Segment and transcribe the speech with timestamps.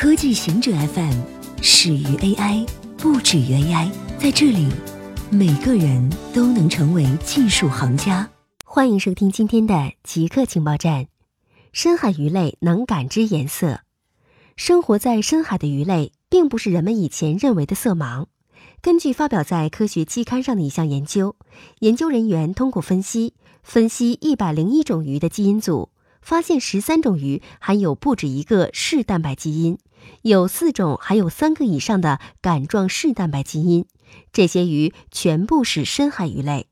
[0.00, 1.20] 科技行者 FM
[1.60, 2.66] 始于 AI，
[2.96, 3.90] 不止于 AI。
[4.18, 4.66] 在这里，
[5.30, 8.26] 每个人都能成为技术行家。
[8.64, 11.08] 欢迎收听今天的极客情报站。
[11.74, 13.80] 深海鱼类能感知颜色。
[14.56, 18.24] 生活在深海的鱼类，并不是人们以前认为的色盲。
[18.80, 21.36] 根据发表在科学期刊上的一项研究，
[21.80, 25.90] 研究人员通过分析分析一百零一种鱼的基因组。
[26.22, 29.78] 发现十三种鱼含有不止一个视蛋白基因，
[30.22, 33.86] 有四种含有三个以上的杆状视蛋白基因。
[34.32, 36.66] 这些鱼全部是深海鱼类。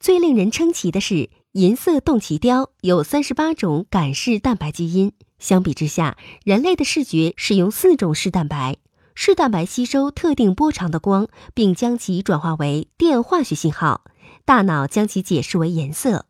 [0.00, 5.12] 最令人称奇的是，银色洞鳍鲷有三十八种杆视蛋白基因。
[5.38, 8.76] 相比之下，人类的视觉使用四种视蛋白。
[9.14, 14.04] 视蛋白吸收特定波长的光，并将其转化为电化学信号，
[14.44, 16.27] 大脑将其解释为颜色。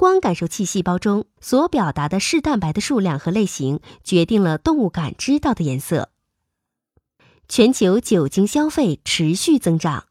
[0.00, 6.08] 光感受器细胞中所表达的视蛋白的数量和类型，决定了动物感知到的颜色。
[7.50, 10.06] 全球酒精消费持续增长。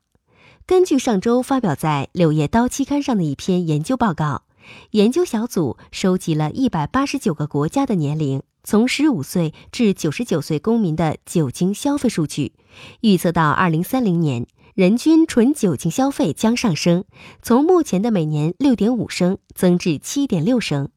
[0.68, 4.44] 根据上周发表在《柳叶刀》期刊上的一篇研究报告，
[4.92, 12.54] 研究小组收集了一百八十九个国家的年龄从十五岁至九十九岁公民的酒精消费数据，
[13.02, 14.46] 预测到二零三零年。
[14.80, 17.04] 人均纯酒精消费将上升，
[17.42, 20.88] 从目前的每年六点五升增至七点六升。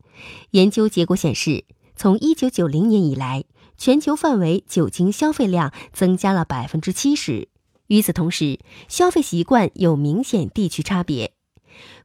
[0.52, 1.64] 研究结果显示，
[1.97, 3.42] 从一九九零年以来，
[3.77, 7.48] 全球范围酒精消费量增加了百分之七十。
[7.88, 11.33] 与此同时，消费习惯有明显地区差别，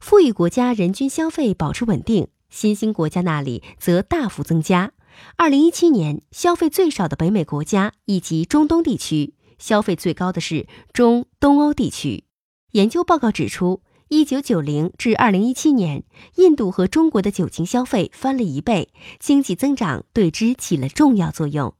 [0.00, 4.90] 富裕国家人均消费保持稳定，新兴国家那里则大幅增加。
[5.36, 9.34] 二零一七年，消费最少的北美国家以及中东地区。
[9.58, 12.24] 消费最高的是中东欧地区。
[12.72, 16.04] 研究报告指出，一九九零至二零一七年，
[16.36, 21.74] 印度和中国的酒精消费翻了一倍，经济增长对之起了重要作用。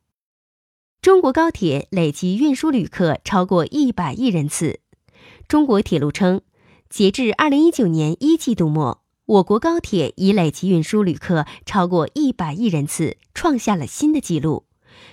[1.00, 4.80] 中国高铁累计运输旅客超过一百亿人次。
[5.46, 6.42] 中国铁路称，
[6.90, 14.67] 截至二零一九年一季度末，我国高铁已累计运输旅客超过一百亿人次，创下了新的纪录。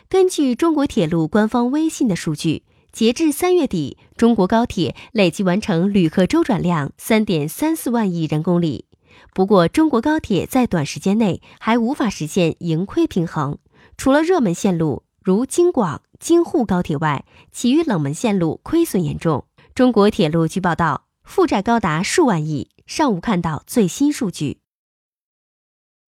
[0.10, 8.86] 根据中国铁路官方微信的数据，截至三月底，中国高铁累计完成旅客周转量三点三四万亿人公里。
[9.34, 13.58] 不过，中国高铁在短时间内还无法实现盈亏平衡。
[13.98, 19.46] 除了热门线路如京广、京沪高铁外，其余冷门线路亏损严重。
[19.74, 24.60] 中国铁路据报道，负债高达数万亿，尚无看到最新数据。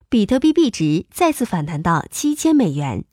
[0.09, 3.03] 比特币币值再次反弹到七千美元。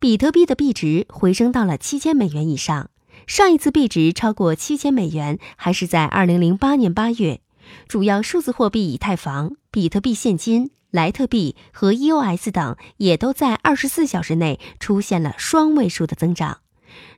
[0.00, 2.90] 比特币的币值回升到了七千美元以上。
[3.26, 7.40] 上一次币值超过七千美元还是在二零零八年八月。
[7.88, 16.60] 主要数字货币以太坊、比特币现金、莱特币和 EOS 等也都在二十四小时内出现了双位数的增长。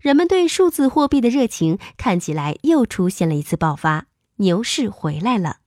[0.01, 5.59] 人们对数字货币的热情看起来又出现了一次爆发，牛市回来了。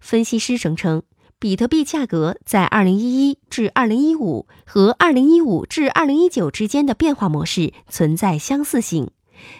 [0.00, 1.02] 分析师声称。
[1.44, 9.10] 比特币价格在二零一一至二零一五和二零一五至二零一九之间的变化模式存在相似性。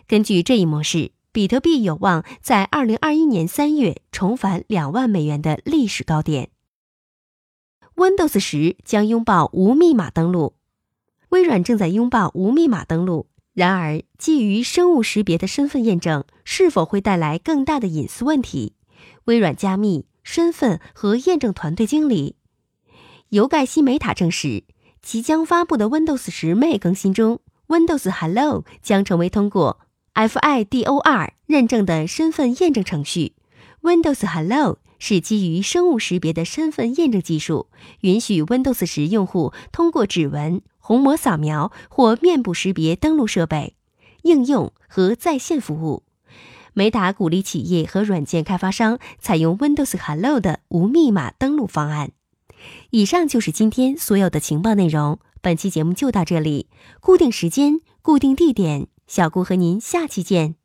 [0.08, 6.48] 根据这一模式，比特币有望在二零二一年三月重返两万美元的历史高点。
[7.96, 10.54] Windows 十将拥抱无密码登录，
[11.28, 13.26] 微软正在拥抱无密码登录。
[13.52, 18.72] 然而，基于生物识别的身份验证是否会带来更大的隐私问题？
[19.26, 20.06] 微软加密。
[20.24, 22.34] 身份和验证团队经理
[23.28, 24.64] 尤盖西梅塔证实，
[25.00, 29.80] 即将发布的 Windows 十 May 更新中，Windows Hello 将成为通过
[30.14, 33.34] FIDOR 认证的身份验证程序。
[33.82, 37.68] Windows Hello 是基于生物识别的身份验证技术，
[38.00, 43.76] 允许 Windows 十用户通过指纹、虹膜扫描或面部识别登录设备、
[44.22, 46.02] 应用和在线服务。
[46.74, 52.10] 美达鼓励企业和软件开发商采用 Windows Hello 的无密码登录方案。
[52.90, 55.18] 以上就是今天所有的情报内容。
[55.40, 56.68] 本期节目就到这里，
[57.00, 60.63] 固定时间，固定地点，小顾和您下期见。